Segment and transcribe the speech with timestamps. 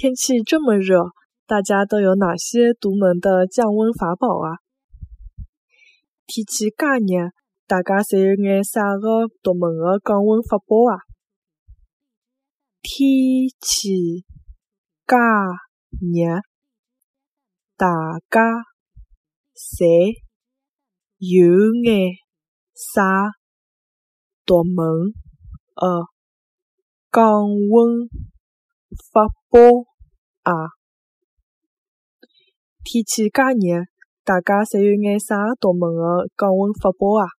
[0.00, 1.10] 天气这么热，
[1.44, 4.62] 大家都有哪些独门的降温法宝啊？
[6.24, 7.32] 天气介热，
[7.66, 11.02] 大家侪有眼啥个独门的降温法宝啊？
[12.80, 14.20] 天气
[15.04, 15.16] 介
[15.98, 16.42] 热，
[17.76, 17.88] 大
[18.30, 18.40] 家
[19.56, 20.14] 侪
[21.18, 22.12] 有眼
[22.72, 23.32] 啥
[24.46, 25.10] 独门
[25.74, 26.06] 的
[27.10, 28.08] 降温
[29.12, 29.58] 法宝
[30.42, 30.52] 啊？
[32.84, 33.86] 天气介热，
[34.24, 37.37] 大家侪有眼啥独门的降温法宝啊？